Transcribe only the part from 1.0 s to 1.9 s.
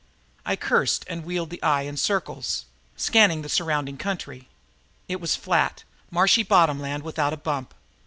and wheeled the eye